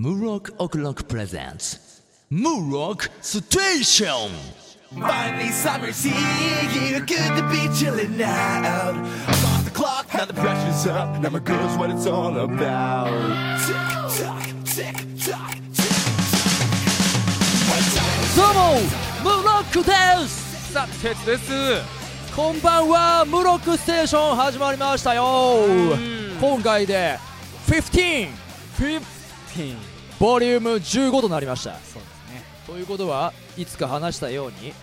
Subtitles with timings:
[0.00, 2.00] Murok O'Clock presents
[2.32, 4.30] Murok Station!
[4.98, 7.00] Finally, summer's here.
[7.00, 8.94] Good to be chilling out.
[8.94, 11.20] I'm off the clock, now the pressure's up.
[11.20, 13.10] Now my girl's what it's all about.
[13.60, 13.76] Tick
[14.24, 16.00] tock, tick tock, tick
[17.92, 18.32] tock.
[18.34, 21.52] どうもムロックですさあ鉄です
[22.34, 25.66] こんばんはムロックステーション始まりましたよ
[26.40, 27.18] 今回で
[27.66, 28.30] 15
[28.78, 29.89] 15
[30.20, 31.72] ボリューム15となりました。
[31.72, 31.94] そうです
[32.34, 32.44] ね。
[32.66, 34.74] ということはいつか話したように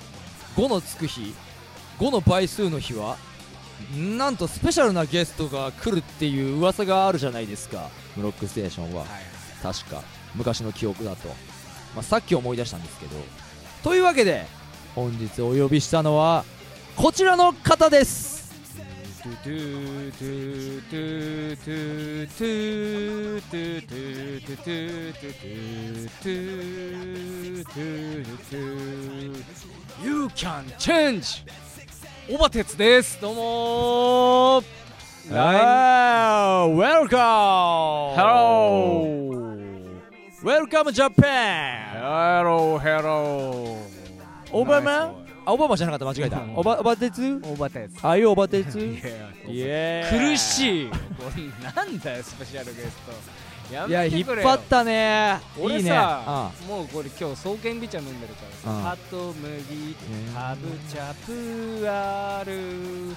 [0.56, 1.34] 5のつく日
[2.00, 3.18] 5の倍数の日は
[3.96, 7.90] なんとスペシャルなゲストが来るっていう噂があるじゃないですか。
[8.16, 9.02] ムロックステーションは。
[9.02, 9.10] はい。
[9.62, 10.02] 確か。
[10.36, 11.28] 昔の記憶だと、
[11.96, 13.16] まあ、さっき思い出したんですけど。
[13.84, 14.46] というわけで
[14.96, 16.44] 本日お呼びしたのは
[16.96, 18.37] こちらの方です
[30.03, 31.45] You can change
[32.31, 34.65] オバテツですどうもー
[35.33, 38.15] Ah, welcome!
[38.17, 39.57] Hello
[40.45, 41.95] Welcome Japan!
[41.95, 43.79] Hello Hello
[44.53, 45.15] オバマ
[45.48, 46.42] あ、オバマじゃなかった、間違えた。
[46.56, 47.42] オバ、オバテツ？
[47.42, 48.06] オバテツ。
[48.06, 48.80] あいうオバテツ？
[48.80, 49.00] い
[49.48, 50.92] イや苦しい。
[51.64, 52.98] なんだよスペシャルゲス
[53.70, 53.74] ト。
[53.74, 55.40] やいや、引っ張ったね。
[55.58, 55.92] 俺いいね。
[55.92, 58.84] さもうこれ今日双剣美茶飲んでるからうん。
[58.84, 59.96] さハトムギ
[60.34, 63.16] ハブチャプール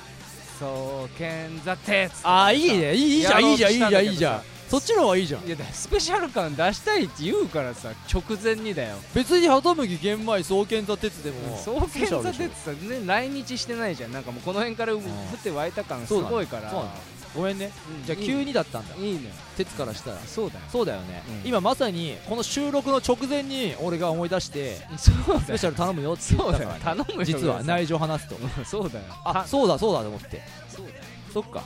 [0.60, 2.94] 双剣座鉄ああ、いいね。
[2.94, 4.42] いいいいじゃん、いいじゃん、いいじゃん、いいじゃん。
[4.70, 5.44] そっちの方がいいじゃん。
[5.44, 5.50] い。
[5.50, 8.98] やだスペシャル感出したいって言うからさ直前にだよ。
[9.12, 14.12] 別にハトムギ玄米双剣座鉄でも双剣座鉄さね来日してないじゃん。
[14.12, 15.00] なんかもうこの辺から降っ
[15.42, 16.70] て湧いた感すごいから。
[16.70, 16.91] そうな
[17.34, 17.72] ごめんね。
[18.00, 18.94] うんじゃあ急にだったんだ。
[18.94, 20.18] いいのよ鉄からしたら。
[20.20, 20.60] そうだよ。
[20.70, 21.24] そうだよね。
[21.42, 21.48] うん。
[21.48, 25.41] 今まさにこの収録の直前に俺が思い出してそうだよ。
[25.41, 26.68] スペシャル頼むよって言そうだよ。
[26.68, 27.24] ったから頼むよ。
[27.24, 28.36] 実は内情話すと。
[28.36, 29.04] うんそうだよ。
[29.24, 30.42] あそうだそうだと思って。
[30.69, 31.02] そうだよ。
[31.34, 31.64] そっか。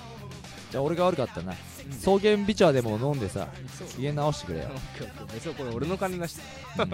[0.71, 1.53] じゃあ俺が悪かったな。
[1.53, 3.89] うん草原ビチャーでも飲んでさそう。
[3.89, 4.69] 機嫌直してくれよ。
[5.57, 6.43] これ俺の金出して。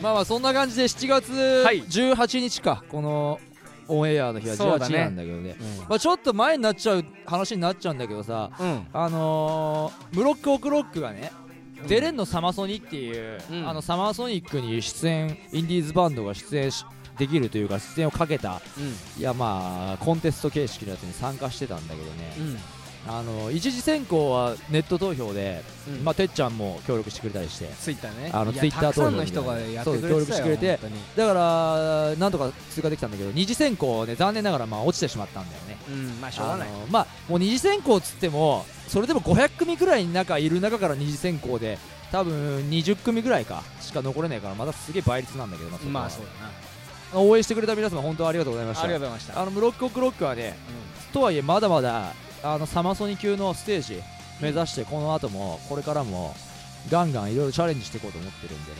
[0.00, 1.32] まあまあそんな感じで7月
[1.64, 1.82] はい。
[1.82, 3.40] 18日かこの
[3.88, 4.98] オンエアの日は18そうだね。
[4.98, 5.56] なんだけどね。
[5.88, 8.86] まあちょっと前になっちゃう話になっちゃうんだけどさうん。
[8.92, 11.32] あのー、ムロックオクロックがね、
[11.86, 13.68] 出れんのサマソニっていう、うん。
[13.68, 16.84] あのサマーソニックに出演インディーズバンドが出演し
[17.18, 18.62] できるというか出演をかけた
[19.18, 22.58] いやまあコンテスト形式のやつに参加してたんだけどね、うん
[23.08, 26.04] あの一次選考はネット投票で、うん。
[26.04, 28.30] まあ、てっちゃんも協力してくれたりしてツイッターね。
[28.32, 35.76] あのいや Twitter たくさんの投票人がやって協力してくれて本だからなんとか通過できたんだけど二次選考ね残念ながらまあ落ちてしまったんだよね。
[35.88, 36.68] うんまあしょうがない。
[36.68, 41.78] あのまあもう二次選考っつってもそれでも500組ぐらいの中いる中から二次選考で
[42.12, 48.82] 多分20組ぐらいかしか残れないからまたすげえ倍率なんだけどなまあそうだ応援してくれた皆様本当ありがとうございました。
[48.82, 49.40] なありがとうございました。
[49.40, 50.56] あのムロックオクロックはね
[51.12, 54.02] とはいえまだまだあのサマソニ級のステージ
[54.40, 56.34] 目指してこの後もこれからも
[56.90, 58.76] ガンガンいろいろチャレンジしていこうと思ってるんでね。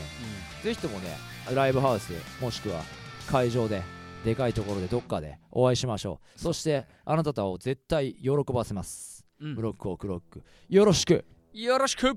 [0.63, 1.17] ぜひともね
[1.53, 2.83] ライブハウスもしくは
[3.27, 3.83] 会場で
[4.25, 6.41] でかいところでどっかでお会いしましょう。
[6.41, 9.25] そしてあなたを絶対喜ばせます。
[9.41, 9.55] うん。
[9.55, 10.43] ブロックオクロック。
[10.69, 11.25] よろしく。
[11.53, 12.17] よろしく。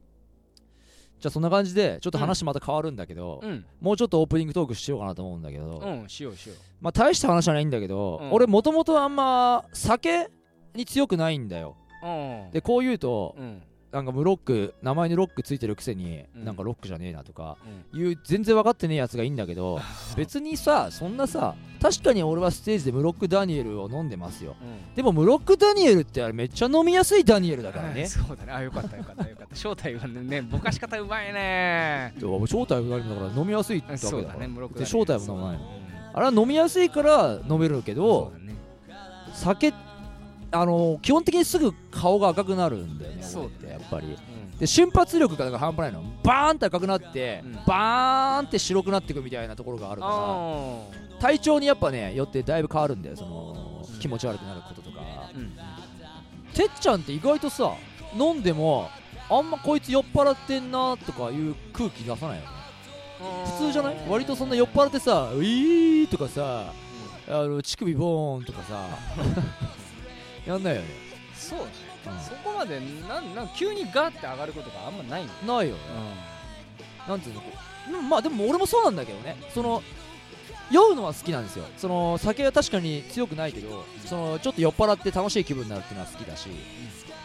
[1.19, 3.65] じゃあそんな感じでちょっと話また変わるんだけど、うん。
[3.79, 8.31] もうちょっとオープニングトークしようかなと思うんだけど、うんしようしよまあ大した話じゃないんだけど、うん。
[8.31, 10.29] 俺もともとあんま酒
[10.75, 11.75] に強くないんだよ。
[12.03, 12.09] うう
[12.47, 12.51] ん。
[12.51, 13.61] でこう言うとうん。
[13.91, 16.45] なんかムロック名前にロックついてるくせに、うん。
[16.45, 17.57] なんかロックじゃねえなとか
[17.93, 17.99] うん。
[17.99, 19.81] いう全然分かってねえやつがいいんだけど
[20.15, 24.55] 別にさそんなさ確かに俺はステージでムロックダニエルを飲んでますよ。
[24.61, 24.95] うん。
[24.95, 28.05] でもムロックダニエルってあれめっちゃ飲みやすいダニエルだからね。
[28.05, 28.53] そうだね。
[28.53, 29.55] あよかったよかったよかった。
[29.57, 35.59] 正体はねぼかし方うまいね正体も何もだから飲みやすいってわけだそうからだねムロックで正体も飲まない。
[36.13, 38.55] あれは飲みやすいから飲めるけそどね。
[39.33, 39.73] 酒
[40.51, 44.07] あの基本的にすぐ顔が赤くなるんだよねそう俺ってやっぱり。
[44.07, 44.57] うん。
[44.57, 46.03] で瞬発力が半端ないの。
[46.23, 47.53] バーンって赤くなって、うん。
[47.65, 50.11] バーンって白くなっていくみたいなところがあるかあ
[51.17, 53.99] ら体調にやっぱねよってだいぶ変わるんだよその、うん。
[53.99, 54.99] 気持ち悪くなることとか、
[56.53, 57.73] てっちゃんって意外とさ
[58.17, 58.89] 飲んでも
[59.29, 62.47] あんまこいつ酔っ払ってんなとかいう空気出さないよね。
[63.45, 63.95] 普通じゃない？
[64.09, 66.73] 割とそんな酔っ払ってさ「ウィー」とかさ
[67.27, 68.83] あの乳首ボーンとかさ
[70.45, 70.87] やんないよね、
[71.35, 71.71] そうだね。
[72.07, 72.19] うん。
[72.23, 75.81] そこまでなんなん急にガーって上がることがあんまないのないよね、
[77.07, 77.41] なんていうの？
[77.99, 79.35] うんまあでも俺もそうなんだけどね。
[79.53, 79.83] その
[80.71, 81.65] 酔うのは好きなんですよ。
[81.77, 86.49] その酒は確かに強くないけどそのちょっと酔っ払って楽しい気分になるっていうのは好きだし、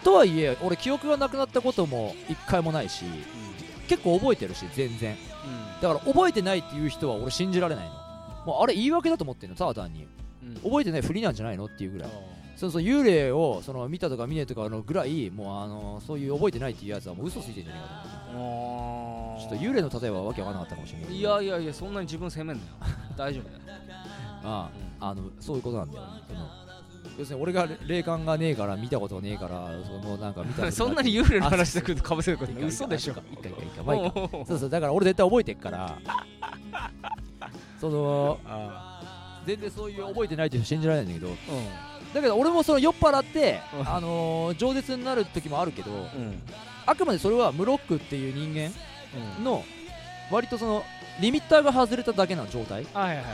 [0.03, 3.05] とはいえ俺記憶がなくなったことも一回もないし
[3.89, 5.17] 結構覚えてるし全然。
[5.81, 7.93] だから覚えてないっていう人は俺信じられないの。
[8.47, 10.09] もうあれ言い訳だと思ってんのただ単に。
[10.43, 10.49] うん。
[10.49, 12.11] うん覚えてないふりなんじゃないのっていうぐらい
[12.57, 17.89] そうそう幽霊をその見たとか見ねえとかのぐらいもうあのそういう覚えてないっていうやつはもう嘘ついてんじゃないか
[18.33, 19.43] と思って。
[19.43, 21.93] ちょっと幽霊の例えばわけわかんなかったかもしれないいやいやいやそん。
[21.93, 22.69] なに自分責めんなよ
[23.17, 23.61] 大丈夫だよ
[24.45, 24.71] あ
[25.01, 26.05] ああのそういうことなんだよ。
[26.27, 26.49] その
[27.19, 35.99] 要するに俺が霊感がねえから見たことねえからそのなんか見た そんなに幽霊の話してくるとかぶせることない嘘でしょいいかいいかいいかまあいいかおうおうそうそうだから俺絶対覚えてっから
[37.81, 39.01] そのあ
[39.47, 43.89] 全然そういう覚えてないっていう人信じられないんだけどーだけど俺もその酔っ払って、うん。
[43.89, 45.99] あのー、饒舌になる時もあるけどうん。
[45.99, 46.43] うん
[46.89, 48.71] あくまでそれはムロックっていう人間
[49.39, 49.45] うん。
[49.45, 49.65] の
[50.31, 50.85] 割とその
[51.21, 52.87] リミッターが外れただけな状態。
[52.95, 53.25] はいはいはい。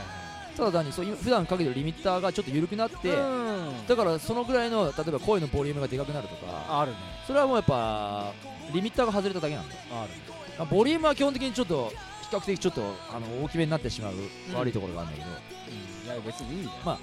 [0.57, 3.87] ただ単にそう普段かけてるリミッターがちょっと緩くなって、うん。
[3.87, 6.97] だからそのぐらいの例えば声のボリュームがでかくなるとかあるね。
[7.27, 8.31] それはもうやっぱ
[8.73, 9.73] リミッターが外れただけなんだ。
[9.73, 10.15] よあるね。
[10.57, 11.91] まあボリュームは基本的にちょっと
[12.31, 12.81] 比較的ちょっと
[13.11, 14.13] あの大きめになってしまう
[14.55, 16.15] 悪いところがあるんだけど、うん。
[16.15, 16.99] いや別にいいまあ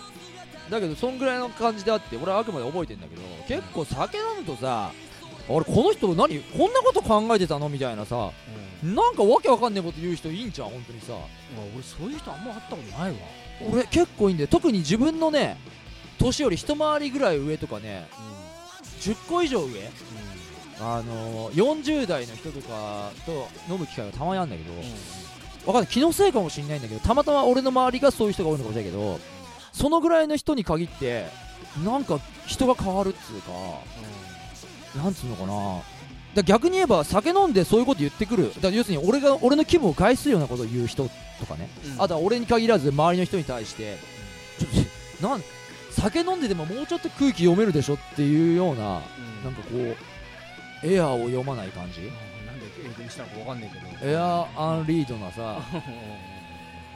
[0.71, 4.93] だけどそんぐらいの感じであって俺はあくまで覚えてんだけど結構酒飲むとさ
[5.49, 8.31] 俺この人何こんなこと考えてたのみたいなさ
[8.83, 8.95] うん。
[8.95, 11.15] なんかわけわかんねえこと言う人いいんじゃん本当にさ。
[11.75, 13.17] 俺そういう人あんま会ったことないわ。
[13.73, 14.49] 俺結構いいんだよ。
[14.49, 15.59] 特に自分のね
[16.19, 18.07] 年より一回りぐらい上とかね
[19.01, 19.71] 10個以上上
[20.81, 24.73] あのー、40代の人とかと飲む機会がたまにあるんだけど、
[25.67, 25.93] わかんない。
[25.93, 29.21] 気のせいかもしれないんだけどたまたま俺の周りがそういう人が多いのかもしれないけど
[29.73, 31.27] そのぐらいの人に限って
[31.85, 35.83] なんか人が変わるっつうかなんつうのかな。
[36.35, 38.53] だ逆に言えば酒飲んでそういうこと言ってくる。
[38.61, 41.09] だ要するに俺が俺の気分を害するようなことを言う人
[41.39, 41.69] とかね、
[41.99, 43.97] あとは俺に限らず周りの人に対して
[44.59, 44.71] ちょっ
[45.21, 45.43] となん
[45.91, 49.97] 酒飲んででももうちょっと空気読めるでしょっていうようななんかこう
[50.87, 52.01] エアーを読まない感じ。
[52.01, 54.11] なんで英語にしたのかわかんないけど。
[54.11, 55.61] エアーアンリードなさ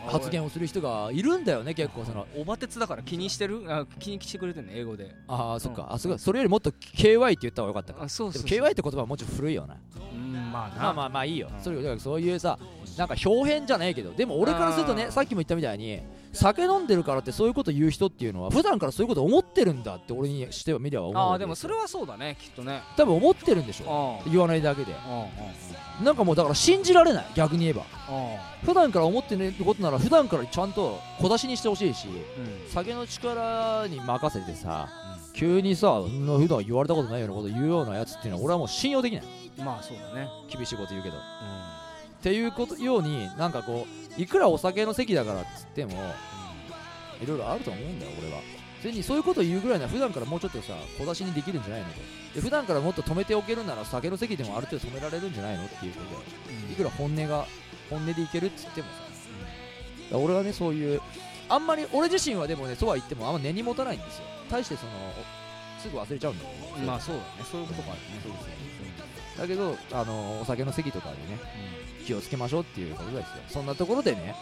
[0.06, 2.26] 発言をする人がいるんだよね結構その。
[2.36, 3.62] おば鉄だから気にしてる？
[3.68, 4.72] あ気にしてくれてんの？
[4.72, 5.14] 英語で。
[5.28, 5.82] ああそっか。
[5.82, 8.04] うんあそそれよりもっと KY って言った方がよかったか。
[8.04, 9.76] あそうそうでも KY って言葉はもうちょっと古いよな
[10.12, 10.82] うんまあな。
[10.82, 11.48] まあまあまあいいよ。
[11.54, 11.62] うん。
[11.62, 12.58] それだからそういうさ
[12.98, 14.12] なんか表変じゃねえけど。
[14.12, 16.00] でも俺からするとねさっきも言ったみたいに
[16.34, 22.82] 酒飲んでるからってそういうこと言う人っていうのは普段からそういうこと思ってるんだって俺にしては見りゃ思うあでもそれはそうだねきっとね。
[22.96, 24.94] 多分思ってるんでしょあ言わないだけで。
[24.94, 25.26] あ
[26.02, 27.82] なんかもうだから信じられない逆に言えば。
[28.08, 32.70] あ普段から思ってることなら普段からちゃんと小出しにしてほしいしうん。
[32.70, 34.88] 酒の力に任せてさ
[35.32, 39.25] 急にさ普段言われたことないようなこと言うようなやつっていうのは俺はもう信用できない。
[39.58, 40.28] まあそうだね。
[40.48, 41.16] 厳しいこと言うけど。
[41.16, 41.20] っ
[42.25, 45.93] ていうことようになんかこういくらお酒の席だからっつっても
[47.22, 48.40] いろいろあると思うんだよ俺は。
[48.81, 51.94] それにそういうこと言うぐらいなら普段からもうちょっとさ小出しにできるんじゃないのと。
[52.34, 56.11] で普段からもっと止めておけるなら酒の席でもある程度止められるんじゃないのっていうこと
[56.69, 57.46] でいくら本音が
[57.88, 58.94] 本音でいけるっつってもさ。
[59.00, 59.14] だか
[60.12, 61.00] ら俺はねそういう
[61.49, 64.25] あんまり俺自身はでもねそうは言ってもあんま根に持たないんですよ。
[64.50, 64.93] 対してその
[65.81, 67.26] すぐ忘れちゃうんだようんまあそうだね。
[67.50, 68.06] そういうことがあるね。
[68.22, 68.55] そうですね
[69.38, 71.38] だけどあのお酒の席とかでね
[72.06, 74.34] 気をつけましょうっていうことですよそんなところでね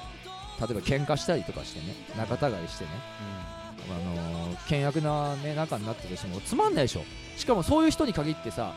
[0.60, 2.90] 例えば喧嘩したりとかしてね仲違いしてね、
[3.90, 7.02] あのー険悪な、ね、仲になったとしてもつまんないでしょ。
[7.36, 8.72] しかもそういう人に限ってさ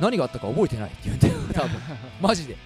[0.00, 1.80] 何があったか覚えてないって言うんだよ多分。
[2.20, 2.56] マジで。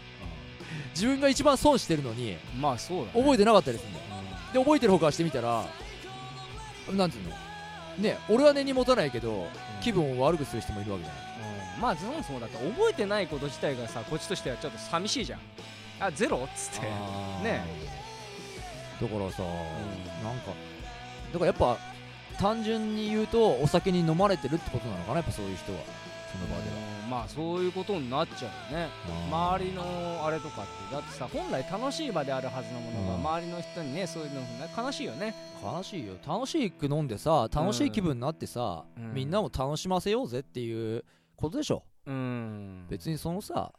[0.94, 3.10] 自分が一番損してるのにうんまあそうだね。
[3.14, 4.04] 覚えてなかったりするんだよ。
[4.52, 5.64] で覚えてる方からしてみたら
[6.92, 7.36] なんていうの？
[7.98, 9.48] ね俺は根に持たないけど
[9.82, 11.24] 気分を悪くする人もいるわけじゃない。
[11.24, 11.29] うん
[11.80, 15.40] まあそもそもだって覚えてないこと自体がさこっちとしてはちょっと寂しいじゃん。
[16.00, 16.38] あゼロ？
[16.44, 16.86] っつって。
[16.86, 17.64] ね。
[19.00, 20.52] だからさ、なんか
[21.32, 21.78] だからやっぱ
[22.38, 25.78] 単純に言うとお酒に飲まれてるってことなのかなやっぱそういう人は。
[26.30, 26.76] その場では。
[27.04, 28.88] うんまあそういうことになっちゃうよね。
[29.30, 29.82] 周りの
[30.24, 30.94] あれとかって。
[30.94, 33.20] だってさ本来楽しい場であるはずのものがうん。
[33.20, 34.46] 周りの人にねそういうのね
[34.76, 35.34] 悲しいよね。
[35.60, 36.12] 悲しいよ。
[36.24, 39.12] 楽しく飲んでさ楽しい気分になってさ、うん。
[39.12, 41.04] みんなも楽しませようぜっていう
[41.40, 41.84] ことでしょ。
[42.06, 42.86] うん。
[42.88, 43.72] 別にそのさ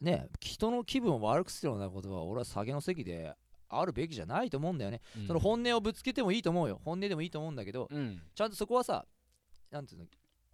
[0.00, 3.34] ね人の気分を悪くするようなことは俺は酒の席で
[3.68, 5.26] あるべきじゃないと思うんだよね、うん。
[5.26, 6.80] その本音をぶつけてもいいと思うよ。
[6.84, 8.22] 本音でもいいと思うんだけど、うん。
[8.34, 9.06] ちゃんとそこはさ
[9.70, 10.06] なんていうの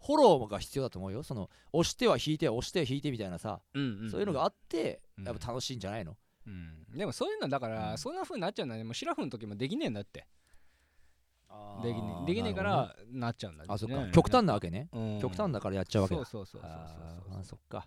[0.05, 1.23] フォローが必要だと思うよ。
[1.23, 4.09] その押しては引いて押しては引いてみたいなさ、うん。
[4.11, 5.25] そういうのがあってうん。
[5.25, 6.85] やっぱ楽しいんじゃないの、うん。
[6.97, 7.99] でもそういうのだから、うん。
[7.99, 8.85] そんな風になっちゃうんだね。
[8.85, 10.27] もうシラフの時もできねえんだって
[11.83, 13.67] できねできねえからなっちゃうんだね。
[13.71, 14.11] あそっか。
[14.13, 15.19] 極端なわけね、うん。
[15.21, 16.25] 極端だからやっちゃうわけだ。
[16.25, 17.87] そうそうそうそうそうそっか。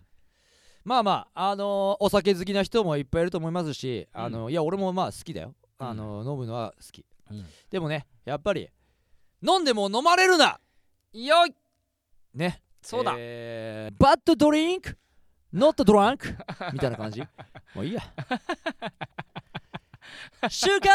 [0.84, 7.44] まあまああのーお酒好きな人もいっぱいいると思いますし、あのいや俺もまあ好きだよ、あのー飲むのは好き、うん。
[7.70, 8.68] でもねやっぱり
[9.46, 10.60] 飲んでも飲まれるな。
[11.12, 11.54] よい。
[12.34, 12.62] ね。
[12.82, 14.96] そうだ、えーバッドドリンク
[15.52, 16.36] not drunk?
[16.72, 17.20] みたいな感じ。
[17.74, 18.02] もういいや
[20.48, 20.90] 週刊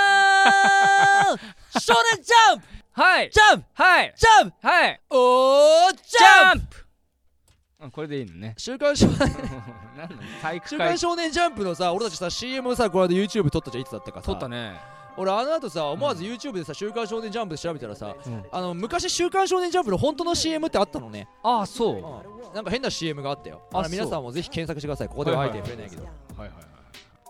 [1.80, 2.66] 少年ジャンプ。
[2.94, 3.30] はい。
[3.32, 3.66] ジャンプ。
[3.74, 4.14] はい。
[4.16, 4.68] ジャンプ。
[4.68, 5.02] はい。
[5.10, 6.86] おージジャンプ。
[7.82, 8.54] あこれでいいのね。
[8.58, 9.18] 週刊少年。
[9.98, 10.70] 何 なの体育会。
[10.70, 14.28] 週刊少年ジャンプのさ俺たちさ CM さこの間 YouTube 撮ったじゃんいつだったかさ。
[14.28, 14.80] 撮ったね。
[15.18, 18.44] 俺あの後さ思わず YouTube でさ「週刊少年ジャンプ」で調べたらさ、うん。
[18.52, 22.56] あの昔「週刊少年ジャンプ」の本当の CM ってあったのね、ああそう。
[22.56, 23.62] なんか変な CM があったよ。
[23.74, 25.10] ああの皆さんもぜひ検索してください。
[25.10, 26.74] ここでは入ってくれないけど、はいはいはい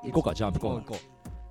[0.06, 0.84] 行こうかジャンプコーナー。
[0.84, 1.00] 行こ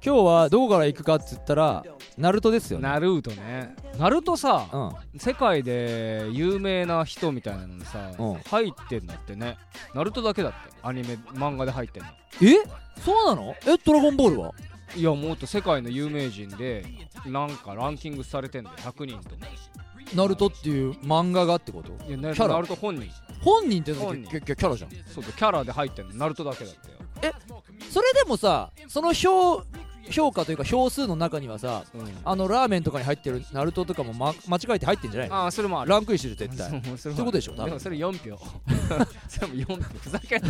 [0.04, 1.85] 今日はどこから行くかっつったら
[2.18, 2.88] ナルトですよね。
[2.88, 3.76] うナルートね。
[3.99, 5.21] ナルトさうん。
[5.21, 8.35] 世界で有名な人みたいなのにさうん。
[8.35, 9.59] 入ってんだってね。
[9.94, 10.59] ナルトだけだって。
[10.82, 12.09] アニメ漫画で入ってんの。
[12.42, 12.56] え？
[13.00, 13.54] そうなの？
[13.64, 14.52] えドラゴンボールは？
[14.97, 16.85] いやもっと世界の有名人で
[17.25, 18.76] なんかランキングされてんだよ。
[18.78, 19.37] 100人と
[20.16, 21.92] ナルトっていう漫画がってこと？
[22.09, 22.54] いやねキャラ？
[22.54, 23.09] ナルト本人。
[23.40, 24.90] 本人ってキャラじゃん。
[25.06, 26.14] そうだキャラで入ってんの。
[26.16, 27.35] ナルトだけだったよ。
[27.88, 29.62] それでもさその評
[30.11, 32.02] 評価というか票数の中にはさうん。
[32.25, 35.37] あのラーメンとかに入ってるナルトとかも、ま、間違えて入ってんじゃないの？
[35.37, 36.82] ああそれもランクインしてる絶対。
[36.99, 37.64] そういうことでしょ多分。
[37.66, 38.38] でもそれ4票。
[39.28, 39.99] それも4票。
[40.00, 40.49] ふざけんな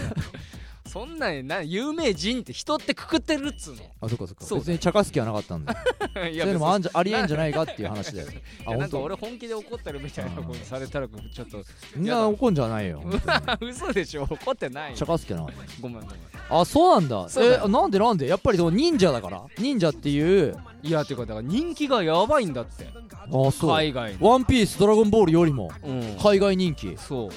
[0.93, 4.45] そんなんな有名人って人ってくくってるっつうあそっかそっか。
[4.45, 5.75] そう別に茶化す気はなかったんだ。
[6.15, 8.29] の いそういうのもあんじゃありえんじゃないかっていう話だよ。
[8.29, 8.35] いあ
[8.67, 8.71] 本当。
[8.73, 11.63] やなんか俺本気で怒ってるみたいなことされたらちょっと
[11.95, 12.05] そん。
[12.05, 13.03] な怒んじゃないよ
[13.63, 14.25] 嘘でしょ。
[14.25, 16.19] 怒ってない茶化す気はなかっごめんごめん。
[16.49, 17.29] たあそうなんだ。
[17.29, 17.63] そうだよ。
[17.67, 18.27] えなんでなんで？
[18.29, 19.43] やっぱりその忍者だから。
[19.59, 20.55] 忍者っていう。
[20.83, 22.87] いやてかだから人気がやばいんだって。
[22.87, 23.71] あそう。
[23.71, 24.29] 海外の。
[24.29, 25.71] ワンピースドラゴンボールよりも。
[25.83, 26.17] うん。
[26.23, 26.95] 海外人気。
[26.99, 27.31] そう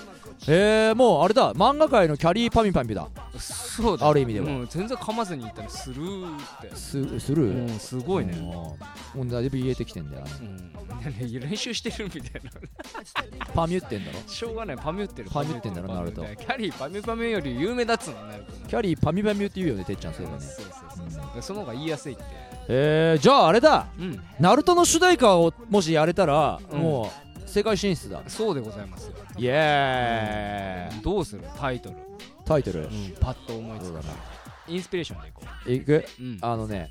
[0.48, 3.08] えー、もうあれだ漫画界のキャリーパミュパミュだ。
[3.40, 4.08] そうだ。
[4.08, 4.46] ある意味では。
[4.46, 6.76] うん全然噛まずに言ったらスルーって。
[6.76, 8.34] すする、うんすごいね。
[8.38, 8.78] うんも
[9.16, 10.32] うだいぶ言えてきてんだよね。
[10.42, 11.40] うん。
[11.40, 12.52] 練習してるみたいな。
[13.54, 14.20] パミュってんだろ？
[14.28, 14.78] しょうがない。
[14.78, 15.30] パミュってる。
[15.32, 16.24] パミュってんだろナルト。
[16.24, 20.44] キャリーパミュパミュより有名だっつうのナルトのキャリーパミュパミュって言うよねてっちゃんそういえばね。
[20.44, 22.24] そうそうそうそうその方が言いやすいって。
[22.68, 23.88] えー、じゃああれだ。
[23.98, 24.20] うん。
[24.40, 26.80] ナルトの主題歌をもしやれたら、うん。
[26.80, 28.22] もう世界進出だ。
[28.28, 29.14] そうでございますよ。
[29.38, 31.02] イエーイ。
[31.02, 31.44] どうする？
[31.58, 31.96] タイトル。
[32.46, 32.88] タイトル、
[33.20, 34.00] パッと思いつく
[34.68, 36.06] インスピレーションでいこいく？
[36.20, 36.38] ううん。
[36.42, 36.90] あのね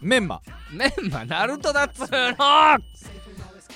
[0.00, 0.40] メンマ。
[0.70, 1.24] メンマ？
[1.24, 2.08] ナルトだっつうの！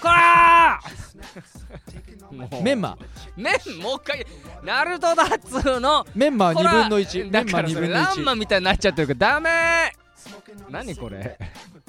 [0.00, 2.62] こらー！
[2.62, 2.99] メンマ。
[3.37, 4.26] メンもう一回。
[4.62, 6.06] ナルトだっつうの！
[6.14, 9.92] メンマ2こら分の1メンマ2だからそれ分の1ランマみたいになっちゃってるからダメ
[10.71, 11.38] 何これ？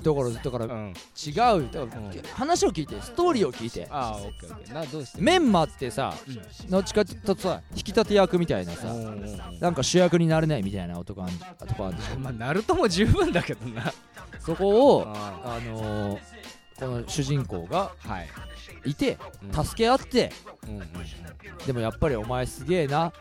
[0.04, 0.90] だからだから、うん。
[0.90, 2.22] 違うだから、うん。
[2.34, 3.88] 話を聞いてストーリーを聞いて。
[3.90, 4.74] ああオッケーオッケー。
[4.74, 5.22] などうして？
[5.22, 6.32] メンマってさ、う
[6.68, 6.70] ん。
[6.70, 8.88] どっちかっていうとさ引き立て役みたいなさ、
[9.60, 13.92] なんか主役になれないみたいな男あんとこあるでしょまあナルトも十分だけどな。
[14.40, 16.20] そこをああのー、
[16.80, 18.28] この主人公がはい。
[18.86, 19.66] いてうん。
[19.66, 20.32] 助け合って
[20.68, 20.88] うんうんうん。
[21.66, 23.12] でもやっぱりお前すげえな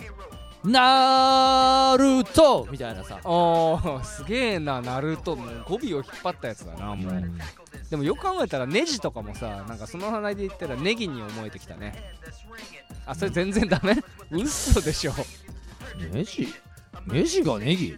[0.64, 3.20] ナルトみたいなさ。
[3.24, 7.22] おーすげえなナルトもう語尾を引っ張ったやつだなもう、
[7.90, 11.94] でもよく考えたらネジとかもさなんかその話で言ったらネギに思えてきたね。
[13.06, 13.96] あそれ全然ダメ？
[14.30, 15.12] 嘘でしょ、
[16.12, 16.52] ネジ？
[17.06, 17.96] ネジがネギ？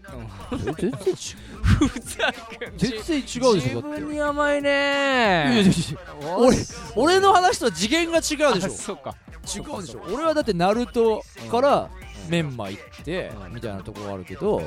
[0.52, 1.88] うん、え全然違う。
[1.88, 4.00] ふざけん全然違うでしょ自だって。
[4.02, 5.70] 分に甘いいやいやいね
[6.22, 6.56] や俺
[6.94, 8.22] 俺の話とは次元が違う
[8.54, 8.66] でしょ。
[8.66, 9.14] あそうか。
[9.46, 10.02] 違うでしょ。
[10.12, 11.88] 俺はだってナルトから
[12.28, 13.54] メンマ行ってうん。
[13.54, 14.62] みたいなところあるけど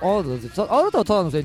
[0.00, 1.44] あなたはただのせ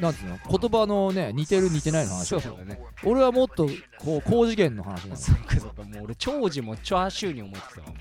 [0.00, 2.80] なんつうの言葉のね似てる似てないの話そうだね。
[3.04, 3.68] 俺はもっと
[3.98, 5.16] こう高次元の話なの。
[5.16, 7.94] そうかそうかもう俺長寿もチャーシューに思ってたわも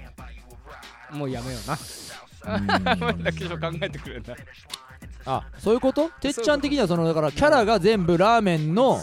[1.14, 1.18] う。
[1.18, 1.78] もうやめような。
[2.58, 3.24] うん。
[3.24, 4.36] だけど考えてくれんだ
[5.28, 6.10] あそういうこと？
[6.22, 9.00] てっちゃん的にはそのだからキャラが全部ラーメンの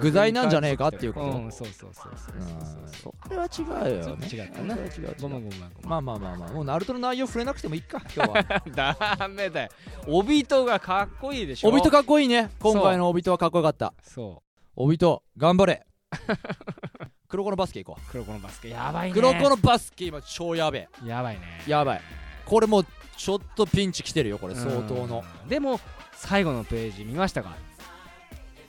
[0.00, 1.26] 具材なんじゃねえかっていうこと？
[1.26, 2.38] うんそうそうそうそうう。
[2.38, 3.44] んそれは
[3.88, 4.16] 違うよ。
[4.16, 5.02] ね違ったなそれは違う。
[5.02, 5.88] 違うごめんごめんごめん。
[5.88, 8.96] まあまあまあまあもうナルトの内容触れなくてもいいか今日は。
[9.18, 9.68] ダメだよ。
[10.06, 11.68] 帯戸がかっこいいでしょ？
[11.68, 12.50] 帯とかっこいいね。
[12.60, 13.94] 今回の帯とはかっこよかった。
[14.02, 14.42] そ
[14.76, 15.84] 帯と頑張れ。
[17.28, 18.10] 黒子のバスケ行こう。
[18.12, 19.12] 黒子のバスケやばういね。
[19.14, 21.08] 黒子のバスケ今超やべえ。
[21.08, 21.62] やばいね。
[21.66, 22.00] やばい。
[22.46, 25.24] これもうちょっとピンチ来てるよこれ相当の。
[25.42, 25.80] うんでも
[26.16, 27.54] 最後のページ見ましたか？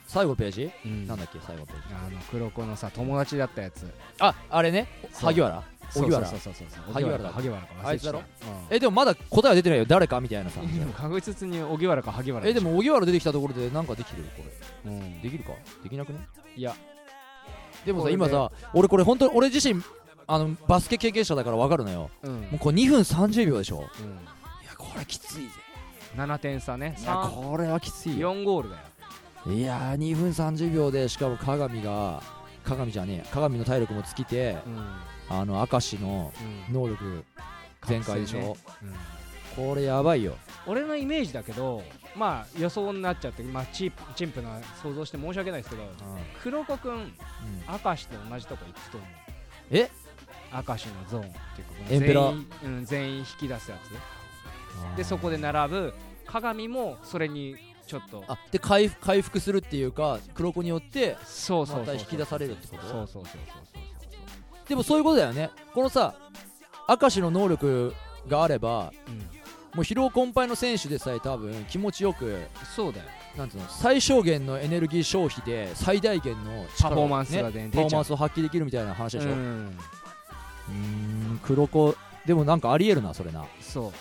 [0.08, 0.72] 最後のページ？
[0.86, 1.08] うん。
[1.08, 1.82] なんだっけ最後のページ。
[1.94, 3.90] あの黒子のさ友達だったやつ。
[4.20, 4.88] ああれね？
[5.14, 5.64] 萩原？
[5.96, 6.26] 荻原？
[6.28, 6.94] そうそうそうそう。
[6.94, 8.20] 萩原だ萩原かあいつだろ？
[8.20, 8.24] うん。
[8.76, 9.86] えでもまだ答えは出てないよ。
[9.88, 10.60] 誰かみたいなさ。
[10.62, 14.24] でも確実に荻原か萩原えでも荻原出てきたところでなんかできる？
[14.36, 14.44] こ
[14.86, 14.92] れ。
[14.92, 15.22] うん。
[15.22, 15.52] できるか？
[15.84, 16.20] できなくね？
[16.56, 16.76] いや。
[17.86, 19.82] でもさ今さ俺これ本当に俺自身
[20.28, 22.10] あのバスケ経験者だから分かるのよ。
[22.24, 22.34] うん。
[22.34, 23.88] もうこれ2分30秒でしょ。
[24.00, 24.20] うん
[24.96, 25.50] これきついぜ。
[26.16, 26.96] 7点差ね。
[26.98, 28.34] いや3これはきついよ。
[28.34, 28.82] 4ゴールだよ。
[29.54, 32.24] いやー2分30秒でしかも鏡が
[32.64, 34.88] 鏡じゃねえ鏡の体力も尽きてうん。
[35.30, 36.32] あの明石の
[36.70, 36.74] うん。
[36.74, 37.26] 能力
[37.86, 39.66] 全開でしょ、うん。
[39.68, 40.36] これやばいよ。
[40.66, 41.84] 俺のイメージだけど
[42.16, 45.84] まあ予想になっちゃって、まあ、チープチンプな想像して申し訳ないですけど
[46.42, 47.12] 黒子くん
[47.84, 49.10] 明石と同じとこ行くと思う。
[49.72, 49.92] え？
[50.54, 53.92] 明石のゾーンっていうかエンペラ全員,、うん、全員引き出すやつ
[54.96, 55.94] でそこで並ぶ。
[56.26, 57.56] 鏡もそれに
[57.86, 58.24] ちょっと。
[58.28, 62.82] あで回復回復するっていうか黒子によってそうそうそうそうまた引き出されるってこと？
[62.82, 65.52] そうそうそうそうでもそういうことだよね。
[65.74, 66.16] このさ
[66.90, 67.94] 明石の能力
[68.28, 69.26] があればそう、うん、も
[69.78, 72.40] う疲労困憊の選手でさえ多分気持ちよく
[72.76, 73.06] そうだよ。
[73.38, 79.30] なんつうの最小限のエネルギー消費で最大限のパフォーマンスがねパフォーマンスを発揮できるみたいな話でしょ？
[79.30, 79.78] うん。
[81.44, 83.46] 黒子でもなんかありえるなそれな。
[83.62, 83.92] そう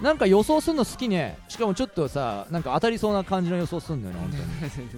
[0.00, 1.38] なんか予想すんの好きね。
[1.48, 4.30] しかもちょっとさなんか当たりそうな感じの予想すんのよね本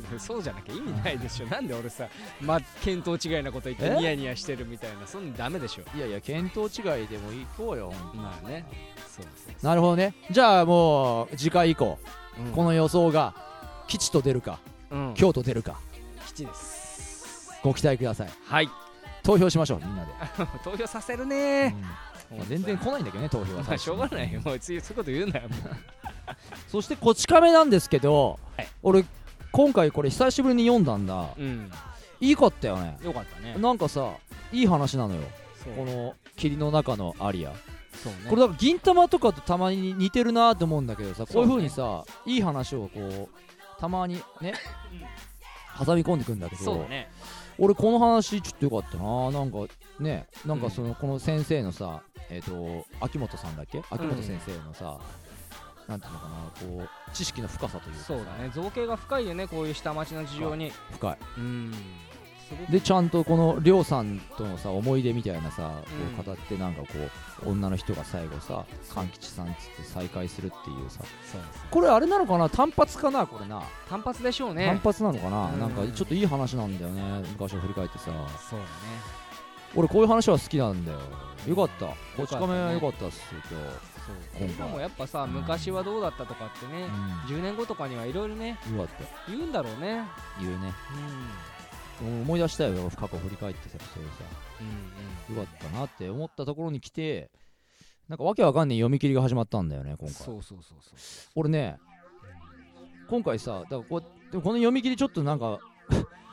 [0.02, 0.20] 当に。
[0.20, 1.46] そうじゃなきゃ意味ないでしょ。
[1.46, 2.06] なんで俺さ
[2.40, 3.96] ま見当違いなこと言ってえ？
[3.96, 5.96] ニヤニヤしてるみたいなそんなダメでしょ。
[5.96, 8.66] いやいや見当違いでも行こうよまあね。
[9.08, 9.66] そうそう。
[9.66, 10.14] なるほどね。
[10.30, 11.98] じゃあもう次回以降、
[12.38, 12.52] うん。
[12.52, 13.34] この予想が
[13.86, 14.58] 吉と出るか
[14.90, 15.14] うん。
[15.14, 15.76] 京と出るか。
[16.26, 17.50] 吉です。
[17.62, 18.28] ご期待ください。
[18.44, 18.68] はい
[19.22, 20.12] 投票しましょうみんなで、
[20.64, 21.74] 投票させるね。
[22.30, 22.38] うん。
[22.38, 23.62] まあ全然来ないんだけどね 投票は。
[23.62, 24.40] まあしょうがないよ。
[24.44, 25.76] もう次そういうこと言うなよもう。
[26.68, 28.68] そしてこち亀なんですけど、はい。
[28.82, 29.04] 俺
[29.52, 31.28] 今回これ久しぶりに読んだんだ。
[31.36, 31.70] うん。
[32.20, 32.98] いいかったよね。
[33.02, 33.56] よかったね。
[33.56, 34.12] なんかさ
[34.52, 35.22] いい話なのよ。
[35.76, 37.52] この霧の中のアリア。
[38.02, 38.18] そうね。
[38.28, 44.54] これだから銀玉とかとたまに似てるなと思うんだけどさこういう風にさ、いい話をこうたまにね
[45.78, 46.62] 挟み込んでくんだけど。
[46.62, 47.10] そうだね
[47.60, 49.30] 俺この話ちょっとよかったな。
[49.30, 49.58] なんか
[50.00, 52.00] ねなんかそのこの先生のさ
[52.30, 53.82] えっ、と秋元さんだっけ？
[53.90, 54.98] 秋元先生のさ、
[55.86, 56.32] なんていうのかな
[56.78, 58.06] こう知識の深さというかさ。
[58.06, 58.50] そうだね。
[58.54, 60.72] 造形が深いよねこういう下町の事情に。
[60.92, 61.18] 深い。
[61.38, 61.74] うん
[62.70, 65.88] でちゃんとこのりょうさんとのさ思い出みたいなさこ
[66.18, 66.20] うん。
[66.20, 66.88] う語ってなんかこ
[67.46, 71.02] う女の人が最後さ勘吉さんっつって再会するっていうさ。
[71.70, 72.48] これあれなのかな？
[72.48, 73.26] 単発かな？
[73.26, 74.66] これな、単発でしょうね。
[74.66, 75.60] 単発なのかな、うん。
[75.60, 77.02] なんかちょっといい話なんだよね。
[77.30, 78.04] 昔を振り返ってさ。
[78.04, 78.70] そうだね。
[79.76, 80.98] 俺こういう話は好きなんだよ。
[81.46, 81.86] よかった。
[82.16, 83.42] こち亀よかったっす今
[84.36, 84.48] そう。
[84.48, 86.86] 今もやっぱさうん昔はどうだったとかってね
[87.28, 88.58] 日、10年後とかにはいろいろね
[89.28, 90.02] 言うんだろうね。
[90.40, 90.58] 言うね。
[90.58, 90.72] うもう
[92.02, 95.36] 思い出したよ過去振り返ってさそういうさんうん。
[95.36, 97.30] よかったなって思ったところに来て
[98.08, 100.10] なんかわけわかんねえ読み切りが始まったんだよね今回。
[100.10, 100.98] そうそうそうそう。
[101.36, 101.78] 俺ね
[103.08, 105.58] 今回さだからこうでもこの読み切りちょっとなんか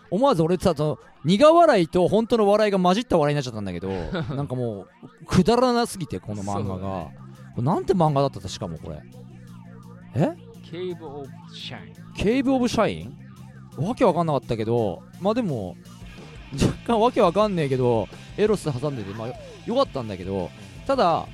[0.09, 3.89] 思わず俺さその苦笑いと本当の笑いが混じった笑いになっちゃったんだけど
[4.35, 4.87] なんかも
[5.21, 7.17] うくだらなすぎてこの漫画が、ね。
[7.55, 9.01] これなんて漫画だったしかもこれ。
[10.15, 10.35] え？
[10.69, 13.17] ケーブ・オブ・シャインケイブ・オブ・シャイン
[13.77, 15.75] わけわかんなかったけどまあでも
[16.53, 19.35] 若干 わけわかんねえけどエロス挟んでてまあよ
[19.67, 20.49] よかったんだけど
[20.85, 21.27] ただ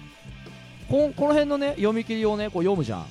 [0.89, 3.05] こんこの辺のね読み切りをねこう読むじゃん。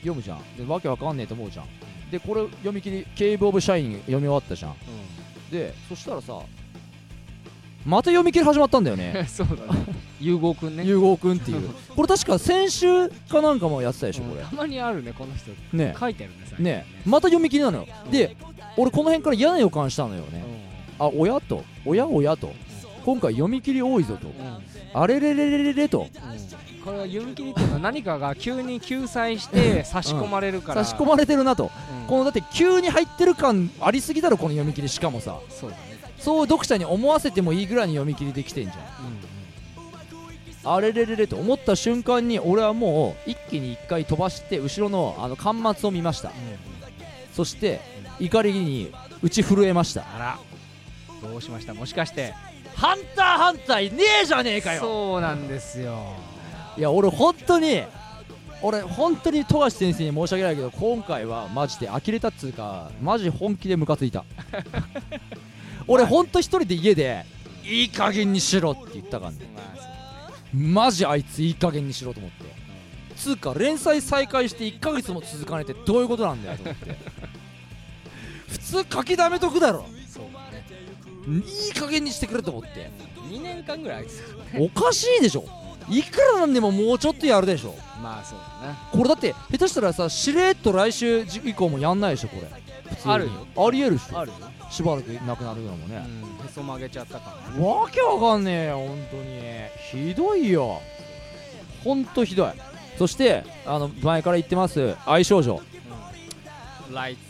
[0.00, 0.56] 読むじゃん。
[0.56, 1.66] でわけわかんねえと思うじゃん。
[2.10, 4.74] でこれ読み切り「ケイブ・オブ・シャイン」読み終わったじゃん。
[5.50, 6.40] でそしたらさ
[7.84, 9.12] また読み切り始まったんだよね。
[9.16, 9.84] う んそうだね。
[10.20, 10.84] 融合くんね。
[10.84, 11.68] 融合くんっていう。
[11.96, 14.42] これ確か先週かなんかもやってたでしょこれ。
[14.42, 14.48] うん。
[14.48, 15.50] たまにあるねこの人。
[15.76, 15.94] ね。
[15.98, 16.86] 書いてるねね。
[17.04, 17.86] また読み切りなのよ。
[18.10, 18.36] で
[18.76, 20.44] 俺この辺から嫌な予感したのよね。
[20.98, 21.06] うん。
[21.06, 21.64] あ親と。
[21.84, 22.52] 親親と。
[23.04, 24.28] 今回読み切り多いぞと。
[24.28, 24.34] うん。
[24.94, 26.06] あれれれれれれと。
[26.84, 31.70] これは読み切りっていうのは何かが急に救済して差し込まれるから、差し込まれてるなと。
[32.02, 32.06] うん。
[32.08, 35.38] このだって急に入ってる感ありすぎだろこの読み切りしかもさ。
[35.48, 35.82] そうだね。
[36.18, 39.22] そう読者に思わせてもいいぐらいに読み切りできてんじゃん。
[40.64, 46.30] あれれれれと思った瞬間に俺はもう一気に一回飛ばして後ろのあの端末を見ました
[47.32, 47.80] そして
[48.20, 48.92] 怒りに
[49.22, 50.02] 打ち震えました。
[50.14, 50.38] あら。
[51.22, 51.74] どうしました？
[51.74, 52.34] もしかして。
[52.74, 54.80] ハンターハンターいねえじゃねえかよ。
[54.80, 56.14] そうなんですよ。
[56.76, 57.82] いや俺本当に
[58.62, 64.24] 俺本当に富樫先生に申し訳ないけど今回はマジで呆れたっつうかマジ本気でムカついた。
[65.86, 67.24] 俺本当一人で家で
[67.64, 69.38] いい加減にしろって言ったからね。
[70.54, 72.44] マジあいついい加減にしろと思って
[73.22, 76.96] つうか連載再開して1ヶ月も続かねえってどういうことなんだよと思って。
[78.48, 79.86] 普通書きだめとくだろ。
[80.08, 80.64] そうだね。
[81.46, 82.90] いい加減にしてくれと思って。
[83.30, 84.70] 2年間ぐらい空いてたからね。
[84.74, 85.44] おかしいでしょ。
[85.88, 87.74] いくらなんでももうちょっとやるでしょ。
[88.02, 88.74] まあそうだな。
[88.90, 92.42] これだって下手したらさしれっと来週以降もやんないでしょこれ。
[92.90, 93.14] 普通に。
[93.14, 93.30] あるよ。
[93.56, 94.18] ありえるでしょ。
[94.18, 94.36] あるよ、
[94.70, 96.04] しばらくなくなるのもね、
[96.40, 99.16] うん、へそ曲げちゃったからわけわかんねえよ本当
[99.98, 100.08] に。
[100.08, 100.80] ひどいよ。
[101.84, 102.71] ほんとひどい
[103.02, 105.60] そしてあの前から言ってます愛少女。
[106.88, 106.94] うん。
[106.94, 107.20] ライズ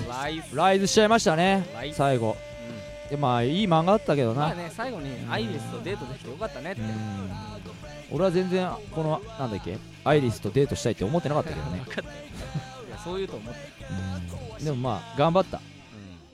[0.00, 1.64] ズライズライズしちゃいましたね。
[1.92, 2.36] 最後。
[3.08, 6.80] でまあいい漫画だったけどな、まあね最後にアイリスとデートできてよかったねって。
[6.80, 6.88] うん。
[8.10, 11.84] 俺は全然このなんだっけアイリスとデートしたいって思ってなかったけどね。
[12.88, 13.54] いやそう言うと思っ
[14.58, 14.64] た。
[14.64, 15.58] でもまあ頑張った。
[15.58, 15.60] う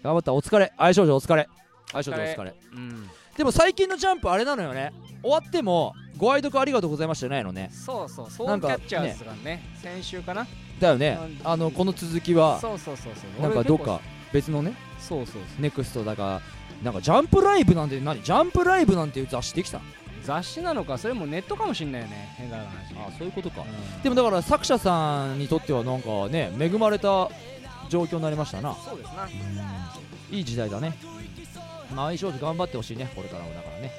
[0.02, 0.32] 頑張った。
[0.32, 0.72] お疲れ。
[0.78, 1.46] 相性上お疲れ。
[1.92, 2.50] 相性上お疲れ。
[2.50, 3.10] んうん。
[3.36, 4.94] でも最近のジャンプあれなのよね。
[5.20, 7.70] 終わってもご愛読ありがとうございましたじゃないのね。
[7.72, 10.46] そうそうソウなんかルキャッチャーズがね先週かな。
[10.80, 11.18] だよね。
[11.20, 13.42] うんあのこの続きはそうそうそうそう。
[13.42, 14.00] なんかどっか
[14.32, 15.42] 別のねそうそうそう。
[15.60, 16.42] ネクストだから
[16.82, 18.22] なんかジャンプライブなんて何？
[18.22, 19.80] ジャンプライブなんていう雑誌できた
[20.22, 22.66] 雑誌なのかそれもネットかもしんないよね変な話。
[22.96, 23.62] あそういうことか。
[23.62, 24.02] うん。
[24.02, 27.28] でもだから作者さんにとってはなんかね恵まれた
[27.88, 28.74] 状況になりましたな。
[28.74, 29.28] そうですな。
[30.30, 30.94] いい時代だね。
[31.94, 33.92] まあ相性で頑張ってほしいねこれからもだからね。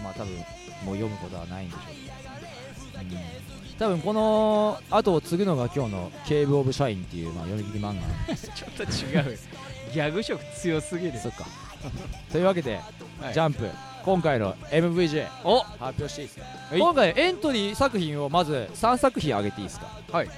[0.00, 0.34] うまあ多分
[0.84, 1.80] もう読むことはないんでしょ
[3.00, 3.20] うけど、
[3.78, 9.38] 多分この後を継ぐのが今日の「ケーブ・オブ・シャイン」っていう、まあ、読み切り漫画ん ちょっと違う。
[9.92, 11.18] ギャグ色強すぎる。
[11.18, 11.46] そっか。
[12.30, 12.80] というわけで、
[13.20, 13.34] はい。
[13.34, 13.68] ジャンプ。
[14.04, 15.60] 今回の MVJ お！
[15.60, 16.46] 発表していいですか？
[16.70, 16.78] はい。
[16.80, 19.86] 今回エントリー作品をまず3作品挙げていいですか？
[20.10, 20.28] はい。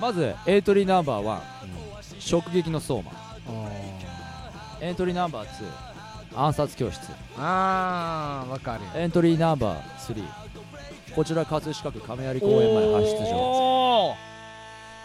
[0.00, 1.24] まずエントリーナンバー
[2.18, 3.10] 1「直撃の相馬」
[4.80, 5.89] エントリーナンバー2
[6.34, 7.00] 暗殺教室。
[7.36, 10.24] あーわかるエントリーナンバー3
[11.14, 14.14] こちら葛飾区亀有公園前派出所お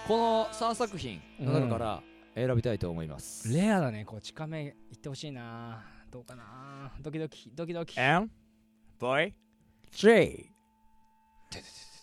[0.08, 2.02] この3作品の中から
[2.36, 4.06] 選びたいと思います、レアだね。
[4.06, 5.84] こち亀行ってほしいな。
[6.12, 6.92] どうかな。
[7.02, 8.00] ドキドキドキドキ。
[8.00, 8.30] MVJ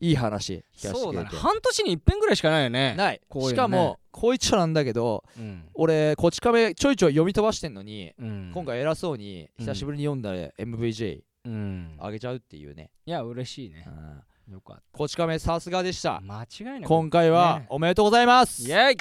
[0.00, 1.28] いい話聞かせてそうだね。
[1.32, 2.94] 半年に一遍ぐらいしかないよね。
[2.96, 3.20] ない。
[3.28, 3.52] こういうのね。
[3.52, 5.68] しかもこう言っちゃなんだけどうん。
[5.74, 8.50] 俺こち亀ちょいちょい読み飛ばしてんのに、うん。
[8.54, 9.66] 今回偉そうにうん。
[9.66, 11.94] 久しぶりに読んだ MVJ うん。
[12.00, 13.84] あげちゃうっていうね、いや嬉しいね。
[13.86, 16.16] うんよかっこち亀さすがでした。
[16.16, 18.96] た間違いない今回はねおめでとうございます、イエーイ。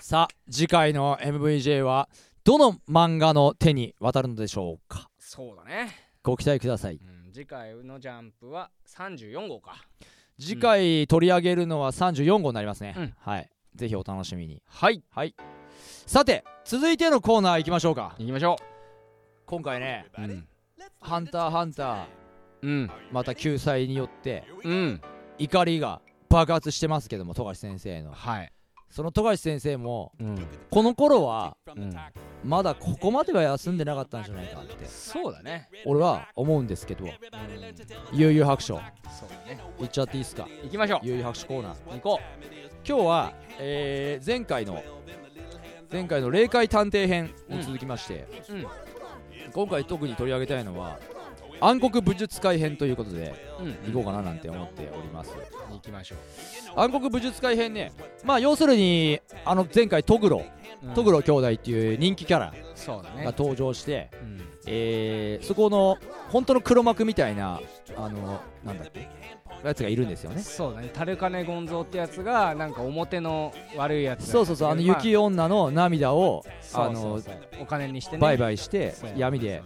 [0.00, 2.08] さあ次回の MVJ は
[2.42, 5.08] どの漫画の手に渡るのでしょうか？
[5.18, 5.94] そうだね。
[6.22, 6.96] ご期待ください。
[6.96, 9.76] うん次回のジャンプは34号か。
[10.38, 13.14] 次回取り上げるのは34号になりますね、うん。
[13.18, 13.48] はい。
[13.76, 14.60] ぜひお楽しみに。
[14.66, 15.04] はい。
[15.10, 15.36] はい。
[16.06, 18.16] さて続いてのコーナー行きましょうか。
[18.18, 18.56] 行きましょ
[19.46, 20.48] 今回ねううん
[21.00, 22.19] 「ハンターハンター
[22.62, 25.00] うん」また救済によってうん。
[25.38, 28.12] 怒りが爆発してますけども富樫先生の。
[28.12, 28.52] はい。
[28.90, 30.46] その富樫先生もうん。
[30.70, 31.96] この頃はうん。
[32.44, 35.68] まだここまでは休んでなかったんじゃないかってそうだね。
[35.86, 37.10] 俺は思うんですけどうん。
[38.12, 38.76] 悠々白書。
[38.76, 39.60] そうだね。
[39.80, 40.46] いっちゃっていいですか？
[40.64, 41.06] 行きましょう。
[41.06, 41.92] 悠々白書コーナー。
[41.94, 42.24] 行こう。
[42.86, 44.82] 今日は、えー前回の
[45.92, 48.66] 前回の霊界探偵編に続きまして、うん。
[49.52, 50.98] 今回特に取り上げたいのは
[51.60, 53.92] 暗黒武術会編ということでうん。
[53.92, 55.30] 行こうかななんて思っております。
[55.70, 56.16] 行きましょ
[56.76, 57.92] 暗黒武術会編ね
[58.24, 60.44] まあ要するにあの前回トグロ
[60.82, 62.54] うトグロ兄弟っていう人気キャラ
[63.22, 64.40] が登場して、うん。
[64.66, 65.96] えーそこの
[66.30, 67.60] 本当の黒幕みたいな
[67.96, 69.08] あのなんだっけ
[69.64, 70.40] やつがいるんですよね。
[70.40, 70.90] そうだね。
[70.92, 76.42] タルカネゴンゾーってやつがなんか表の悪いやつそうそうそうあのま雪女の涙を
[76.72, 77.20] あの
[77.60, 78.20] お金にしてね。
[78.22, 79.62] 売買して闇で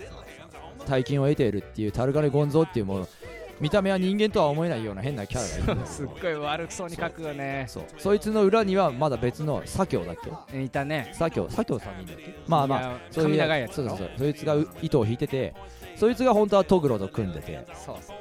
[0.85, 3.09] 大金を得ているっていうタルカネゴンゾーっていうもの。
[3.61, 7.67] 見た目は人間とは思えないような変なキャラがいる すっごい悪そうに書くよね。
[7.69, 7.85] そう。
[7.99, 10.17] そいつの裏にはまだ別の左京だっ
[10.51, 10.61] け？
[10.63, 11.11] いたね。
[11.15, 12.35] 左京左京さんいいんだっけ？
[12.49, 14.11] まあまあそういう髪長いやつそうそうそう。
[14.19, 15.55] そいつがう糸を引いてて
[15.95, 18.17] そいつが本当はトグロと組んでてそうそう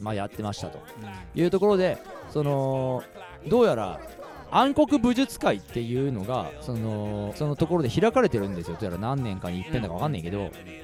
[0.00, 0.78] まあやってましたと。
[1.00, 1.40] うん。
[1.42, 1.96] いうところで
[2.28, 3.02] その
[3.48, 4.00] どうやら
[4.50, 8.76] 暗黒武術会っていうのがそのそのところで開かれてるんですよ。
[8.78, 10.83] どうやら何年かに一遍だか分かんないけど、で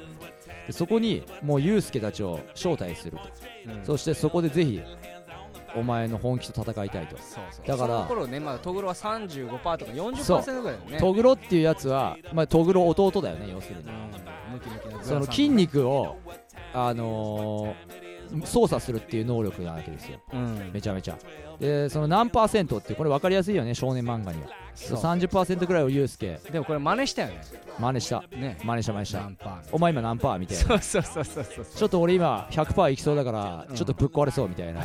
[0.72, 3.22] そこにもうユウスケたちを招待すると、
[3.66, 3.84] うん。
[3.84, 4.80] そしてそこでぜひ
[5.76, 7.16] お前の本気と戦いたいと、
[7.66, 10.98] だからその頃ねまだトグロは35%とか40%ぐらいだよね。
[10.98, 14.54] トグロっていうやつは、まあ、トグロ弟だよね要するに、うん。
[14.54, 16.16] ムキムキその筋肉を
[16.72, 17.99] あのー
[18.44, 20.18] 操作するっていう能力なわけですよ。
[20.32, 20.70] うん。
[20.72, 21.18] めちゃめちゃ。
[21.58, 24.48] でその何パーセントってこれ分かりやすいよね少年漫画には。
[24.74, 24.98] そう。
[24.98, 26.40] 30%ぐらいをユウスケ。
[26.50, 27.40] でもこれ真似したよね。
[27.78, 28.24] 真似した。
[28.32, 28.58] ね。
[28.64, 29.30] 真似した真似した。
[29.72, 30.62] お前今何パーみたいな。
[30.62, 31.64] そうそうそうそうそう。
[31.64, 33.76] ちょっと俺今100%いきそうだからうん。
[33.76, 34.80] ちょっとぶっ壊れそうみたいな。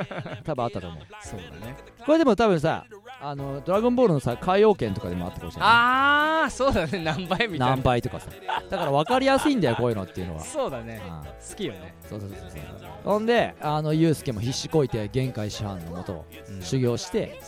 [0.44, 1.00] 多分あったと思う。
[1.22, 1.76] そうだね。
[2.04, 2.84] これでも多分さ
[3.22, 5.68] あのドラゴンボールのさ海洋圏とかでもあったかもしれない。
[5.70, 7.02] ああそうだね。
[7.04, 8.30] 何倍みたい何な倍とかさ。
[8.70, 10.40] だから分かりやすいんだよこういうのっていうのは。
[10.42, 11.02] そうだね。
[11.06, 11.94] あ好きよね。
[12.08, 12.60] そうそうそうそう。
[13.04, 16.26] ほんであのユウスケも必死こいて限界師範のもとを
[16.60, 17.40] 修行して、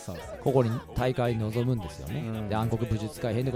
[0.43, 2.49] ここに大会に臨むんですよね、うん。
[2.49, 3.51] で暗黒武術会編で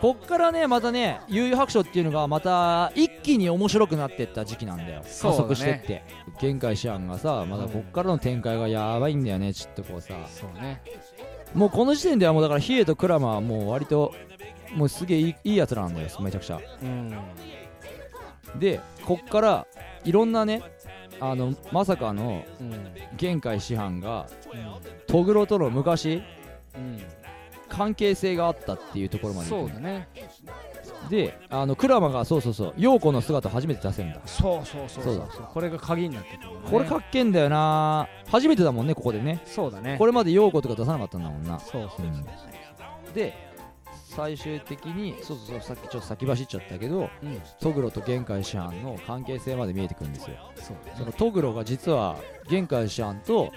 [0.00, 5.02] こっからねまたね悠々白書っていうのがまた一気に面白くなってった時期なんだよ。
[5.02, 6.02] 加速してって。
[6.40, 10.14] 限界師範がさまだこっからの展開がやばいんだよねちょっとこうさ。
[10.26, 10.80] そうね
[11.54, 14.14] もうこの時点ではもうだからヒエとクラマはもう割と
[14.74, 16.60] もうすげえいいやつらなんだよめちゃくちゃ。
[16.82, 17.14] うん。
[18.58, 19.66] でこっから
[20.04, 20.62] いろんなね
[21.20, 22.92] あのまさかのうん。
[23.16, 24.26] 限界師範が
[25.06, 26.22] トグロとの昔
[26.74, 27.02] うん。
[27.68, 30.06] 関係性があったっていうところまでそうだね
[31.08, 34.20] であのクラマがそうそうそう陽子の姿を初めて出せるんだ。
[34.26, 35.18] そうそうそうそう。
[35.18, 36.56] だそうこれが鍵になってくるね。
[36.70, 38.08] これかっけえんだよな。
[38.30, 39.42] 初めてだもんねここでね。
[39.44, 39.96] そうだね。
[39.98, 41.58] これまで陽子とか出さなかったんだもんな。
[41.60, 42.24] そうそううん。
[43.14, 43.34] で
[44.14, 47.42] 最終的にそうそうそうさっきちょっと先走っちゃったけどうん。
[47.60, 50.36] トグロと玄海師範の関係性まで見えてくるんですよ。
[50.56, 52.16] そうそのトグロが実は
[52.48, 53.50] 玄海師範と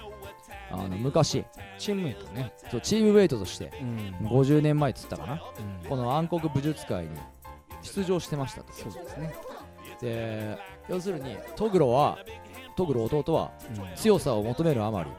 [0.70, 1.44] あの昔
[1.78, 2.52] チームメイトね。
[2.70, 4.26] そうチームウェイトとしてうん。
[4.28, 5.32] 50年前っつったかな。
[5.82, 5.88] うん。
[5.88, 7.10] この暗黒武術界に
[7.86, 8.72] 出場してましたと。
[8.72, 9.34] そうですね。
[10.00, 12.18] で要するにトグロは
[12.76, 13.52] トグロ弟は
[13.94, 15.16] 強さを求めるあまり、ま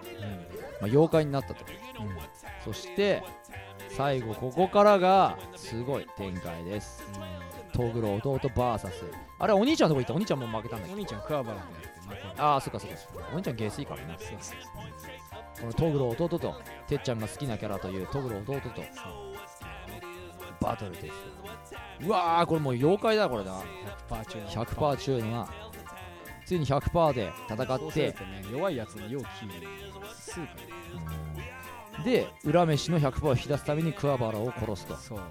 [0.83, 1.65] あ、妖怪になったと。
[2.63, 3.23] そして
[3.89, 7.03] 最後ここからがすごい展開です。
[7.73, 8.89] トグロ弟 VS
[9.39, 10.13] あれお兄ちゃんのとこ行った？
[10.13, 10.93] お兄ちゃんも負けたんだっけ？
[10.93, 11.65] お兄ちゃん桑原とや
[12.31, 12.95] ってああそっかそっか
[13.33, 13.95] お兄ちゃんゲスいか。
[13.95, 14.57] らねそうそう
[15.59, 16.55] このトグロ弟と
[16.87, 18.81] てっちゃんが好きなキャラというトグロ弟と
[20.59, 21.13] バトルですよ。
[22.01, 23.61] うわーこれもう妖怪だこれな
[24.09, 25.47] 100%中の100%中のな。
[26.45, 29.25] ついに100%で戦そうってするとね弱いやつに容器
[30.13, 30.47] スー
[31.97, 34.95] プで裏飯の100%を引き出すために桑原を殺すと。
[34.95, 35.21] そう。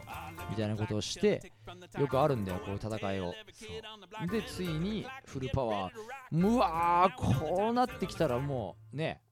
[0.50, 1.52] みたいなことをして
[1.98, 3.32] よくあるんだよこういう戦いを。
[4.30, 9.22] でついにフルパワーうわーこうなってきたらもうね。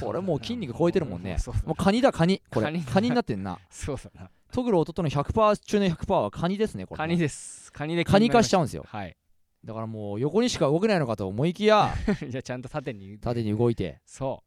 [0.00, 1.38] これもう筋肉超えてるもんね。
[1.38, 2.42] そうだもうカニだカニ。
[2.50, 3.58] これカニカニになってんな。
[3.70, 7.72] そうだなトグロ弟の100%中の100%はカニですねこれカニです。
[7.72, 8.84] カニでカニ化しちゃうんですよ。
[8.86, 9.16] はい。
[9.64, 11.92] だからもう横にしか動けないのかと思いきや
[12.30, 14.00] いやちゃんと縦に縦に動いて。
[14.06, 14.42] そ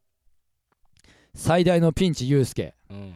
[1.34, 2.74] 最大のピンチユウスケ。
[2.90, 3.14] ううん。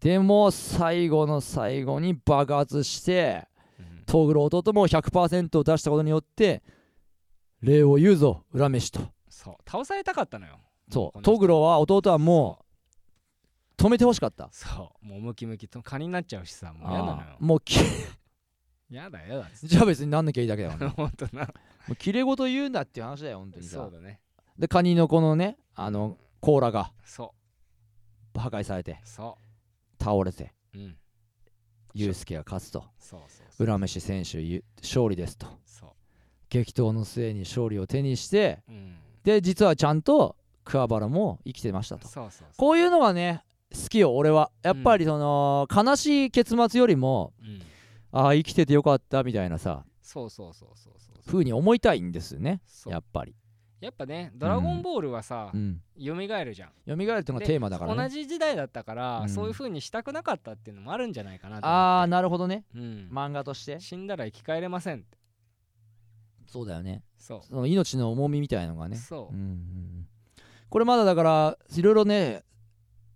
[0.00, 3.46] でも最後の最後に爆発して
[3.78, 4.04] うん。
[4.06, 6.62] トグロ弟も100%を出したことによって
[7.60, 9.00] 礼を言うぞ裏飯と。
[9.28, 9.54] そう。
[9.68, 10.60] 倒されたかったのよ。
[10.90, 11.22] そう。
[11.22, 12.63] トグロは弟はもう
[13.76, 14.48] 止めてほしかった。
[14.52, 15.06] そう。
[15.06, 17.16] もうムキムキとカニになっちゃうしさもう嫌なのよ。
[17.30, 17.78] あーもうき
[18.90, 19.66] やだやだっつって。
[19.68, 20.94] じゃあ別になんなきゃいいだけだからね。
[20.96, 21.48] ほんとなも
[21.90, 23.76] う切れ事言うんだっていう話だよ本当にさ。
[23.76, 24.20] そうだね。
[24.58, 27.34] でカニのこのねあの甲羅がそ
[28.36, 28.38] う。
[28.38, 29.38] 破壊されてそ
[30.00, 30.96] 倒れてううん。
[31.94, 32.84] ユウスケが勝つと。
[32.98, 33.64] そうそうそう。
[33.64, 35.46] 裏飯選手ゆ勝利ですと。
[35.64, 35.94] そ
[36.48, 38.96] 激闘の末に勝利を手にしてううん。
[39.24, 42.08] で実はちゃんと桑原も生きてましたと。
[42.08, 42.48] そうそうそう。
[42.56, 43.43] こういうのがね
[43.74, 44.50] 好きよ俺は。
[44.62, 47.60] やっぱりその、悲しい結末よりもうん。
[48.12, 52.60] ああ生きててよかったみたいなさそうそうそうそうそう風に思いたいんですね。
[52.86, 53.34] やっぱり。
[53.80, 55.82] やっぱね「ドラゴンボール」はさうん。
[55.98, 56.70] 蘇るじゃん。
[56.86, 59.28] 蘇るっていうのがでテーマだから同ねじ時代だったから、うん。
[59.28, 62.64] そういう風にしたくなかったっていうのもあるんじゃないかなとああなるほどね。
[62.74, 63.08] うん。
[63.12, 63.80] 漫画として。
[63.80, 65.18] 死んだら生き返れませんって。
[66.46, 67.02] そうだよね。
[67.18, 67.40] そう。
[67.42, 68.96] その命の重みみたいのがね。
[68.96, 69.34] そう。
[69.34, 70.08] うんうんうん。
[70.70, 72.44] これまだだからいろいろね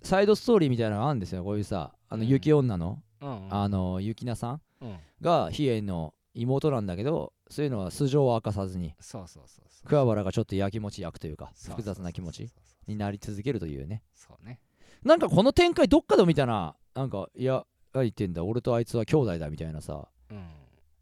[0.02, 2.28] サイドストーリーみたいなのがあるんですよこういうさあのうん。
[2.28, 3.54] 雪女の、うんうん。
[3.54, 4.96] あの雪菜さんうん。
[5.20, 9.88] が比叡の妹なんだけどそういうのは素性を明かさずにそうそうそうそう。
[9.88, 12.50] 桑原がちょっとやきもち焼くというか複雑な気持ち
[12.86, 14.02] になり続けるというね。
[14.14, 14.60] そうね。
[15.02, 20.08] なんかこの展開どっかで見たななんかいや何言ってんだ俺とあいつは兄弟だみたいなさ。
[20.30, 20.46] うん。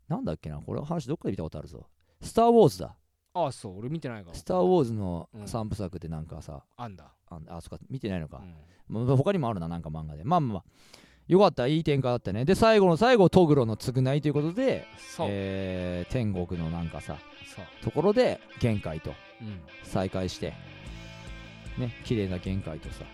[0.09, 1.87] なんだっけなこれ話どっかで見たことあるぞ。
[2.23, 2.97] スター・ウォーズだ。
[3.35, 4.37] ああそう俺見てないから。
[4.37, 5.43] スター・ウォーズのうん。
[5.43, 8.43] 3部作でなんかさ、あんだああそっか見てないのか。
[8.91, 9.07] う、ん。
[9.07, 10.25] まあ他にもあるななんか漫画で。
[10.25, 10.63] まあまあまあ
[11.29, 12.45] よかったいい展開だったね。
[12.45, 14.87] で最後の最後トグロの償いということで、
[15.21, 17.17] えー天国のなんかさ
[17.83, 19.13] ところで玄海と。
[19.43, 19.61] うん。
[19.83, 20.53] 再会して。
[21.79, 23.05] ね綺麗な玄海とさ。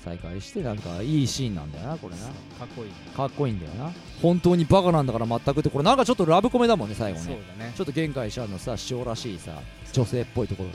[0.00, 2.22] 再会してなんかいいシーンなんだよなこれな。
[2.22, 3.92] かっこいいかっこいいんだよな。
[4.22, 5.70] 本当にバカなんだから全くって。
[5.70, 7.40] これなんかちょっとラブコメだもんね最後ね。
[7.58, 7.72] だね。
[7.76, 9.52] ちょっと玄海シャンのさ師匠らしいさ
[9.92, 10.70] 女性っぽいところ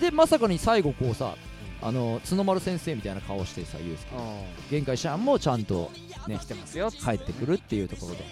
[0.00, 1.34] でまさかに最後こうさ
[1.80, 4.22] あの角丸先生みたいな顔してさユうスケうん
[4.70, 5.90] 玄海シャンもちゃんと
[6.26, 6.90] ね来てますよ。
[6.90, 8.24] 帰ってくるっていうところで。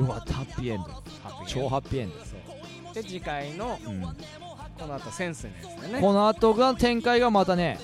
[0.00, 0.34] よかった。
[0.34, 1.02] ハッピーエンド。
[1.46, 2.36] 超ハッピーエンそ
[2.90, 2.94] う。
[2.94, 4.02] で次回のド、うん。
[4.02, 6.00] この後センスのやつだよね。
[6.00, 7.78] この後が展開がまたね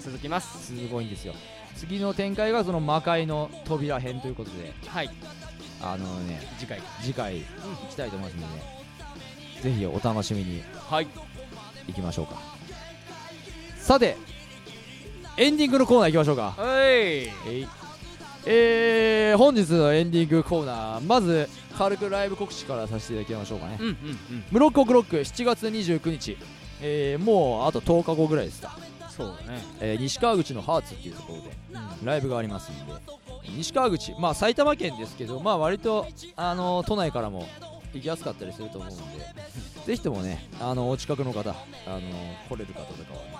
[0.00, 0.66] 続きます。
[0.66, 1.34] すごいんですよ。
[1.76, 4.72] 次の展開がその魔界の扉編ということで。
[4.88, 5.10] はい。
[5.80, 6.80] あのね次回。
[7.00, 7.44] 次回行
[7.88, 8.56] きたいと思いますの
[9.62, 10.62] で、ぜひお楽しみに。
[10.74, 11.06] はい
[11.86, 12.34] 行きましょうか。
[13.78, 14.16] さて
[15.36, 16.54] エンディングのコーナー行きましょうか。
[16.56, 17.28] はい。
[18.44, 23.78] えー、本日のエンディングコーナーまず軽くライブ告知からさせていただきましょうかね。
[23.80, 24.44] うんうんうん。
[24.50, 26.36] ムロックオクロック7月29日、
[26.80, 28.76] えー、もうあと10日後ぐらいですか、
[29.08, 29.60] そうだね。
[29.80, 31.50] えー西川口のハーツっていうところで
[32.04, 32.92] ライブがありますんで。
[33.56, 37.46] 西川口まあ埼玉県ですけどまあ割とあの都内からも
[37.92, 39.24] 行きやすかったりすると思うんで
[39.86, 41.54] ぜひともねあのお近くの方あ
[41.88, 42.00] の
[42.48, 43.32] 来れる方とかは、ね、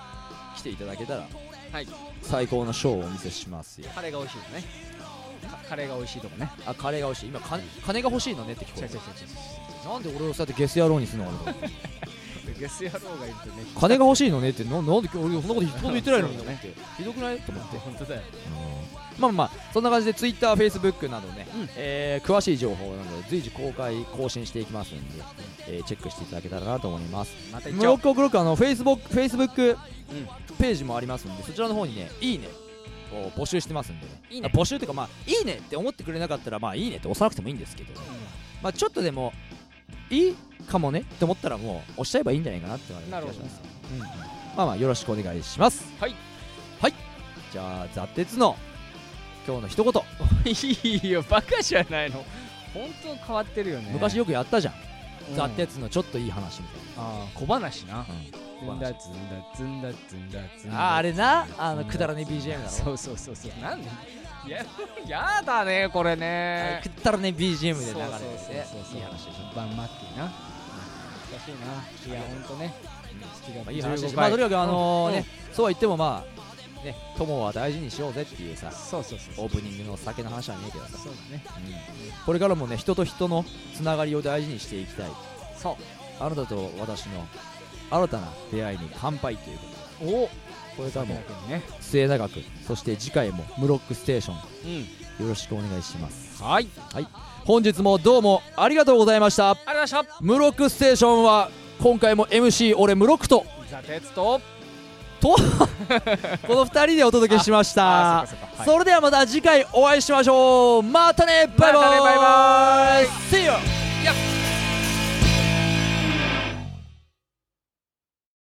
[0.57, 1.27] 来ていただけたら
[1.71, 1.87] はい。
[2.21, 3.89] 最高のショーをお見せしますよ。
[3.95, 4.63] カレーが美味しいのね。
[5.49, 6.51] かカレーが美味しいとこね。
[6.67, 7.29] あカレーが美味しい。
[7.29, 11.31] 今か金が欲しいのねって聞こえ違う違う違るなんで俺をそうやってゲス野郎にするの？
[11.31, 11.53] か な
[12.59, 13.63] ゲス野郎がいるとね。
[13.75, 16.73] 金が欲しいのねってななんで俺そんなこと一言も言ってないのにと思って。
[16.97, 17.39] ひどくない？
[17.39, 17.77] と思って。
[17.79, 18.21] 本当だよ
[19.19, 21.69] まあまあそんな感じで TwitterFacebook などね、うん。
[21.75, 25.23] えー詳しい情報などで随時公開更新していきますんで、
[25.67, 27.35] えーチェックしていただけたらなと思います。
[27.51, 27.97] また行っちゃおう。
[27.97, 29.77] ムロックオクロックあの Facebook, Facebook
[30.11, 30.55] うん。
[30.57, 32.47] ページもありますんでそちらの方にねいいね
[33.11, 34.11] を募集してますんでね。
[34.29, 34.49] いいね。
[34.53, 37.91] 募集っていうかまあいいねって思ってくれなかったらまあいいねって押さなくてもいいんですけど、
[38.61, 39.33] まあちょっとでも
[40.09, 40.35] いい
[40.67, 43.25] かもねって思ったらもう押しちゃえばいいんじゃないかなって思います、
[43.91, 45.83] うんまあまあよろしくお願いします。
[45.99, 46.15] はい。
[46.79, 46.93] はい。
[47.51, 48.55] じゃあザ・鉄の
[49.45, 49.93] 今日の一言。
[50.45, 52.23] いいよバカじゃないの。
[52.73, 53.89] 本当変わってるよね。
[53.91, 54.73] 昔よくやったじゃん、
[55.29, 55.35] うん。
[55.35, 57.97] ザ・鉄のちょっといい話みたいああ小話な。
[57.97, 58.05] な、
[58.63, 60.95] ずんだずんだずんだずんだずんだ。
[60.95, 61.47] あれな？
[61.57, 62.63] あのうんくだらねえ BGM だ。
[62.63, 62.69] ろ？
[62.69, 63.61] そうそうそうそう。
[63.61, 63.89] なんで？
[64.47, 64.65] や
[65.07, 67.85] やだねこれあねれくだらねえ BGM で流れてて。
[67.85, 68.05] そうそう
[68.75, 69.55] そうそういい話でしょ。
[69.55, 70.27] バンマッキーな。
[70.29, 72.15] 懐かしいな。
[72.15, 72.73] いやほんとね
[73.45, 75.13] 7月まあいい話でし15ょまあとにかくあのうん。
[75.13, 76.32] ねそうは言ってもまあ
[76.83, 80.97] ね友は大事にしようぜっていうさそうそうそうオープニングの酒の話はねえけどさ。
[80.97, 81.43] そうだね。
[82.25, 85.11] これからもね人と人のつながりを大事にしていきたい。
[85.57, 85.75] そう。
[86.19, 87.25] あなたと私の
[87.89, 89.63] 新たな出会いに乾杯というこ
[89.99, 90.15] とで。
[90.15, 90.29] お
[90.75, 91.13] これからも
[91.47, 91.61] ね。
[91.79, 94.37] 末永くそして次回もムロックステーション。
[94.65, 95.25] うん。
[95.25, 96.41] よろしくお願いします。
[96.43, 96.67] はい。
[97.45, 99.51] 本日もどうもありがとうございました。
[99.51, 103.45] ありがとうございましムロックステーションは今回も MC 俺ムロックと。
[103.73, 104.39] たザ・テツと
[106.47, 107.83] この2人でお届けしました。
[107.83, 108.27] は
[108.59, 108.65] い。
[108.65, 110.83] それではまた次回お会いしましょう。
[110.83, 111.49] またね。
[111.57, 111.81] バイバイ。
[111.81, 113.05] まバイバイ。
[113.31, 114.42] See you!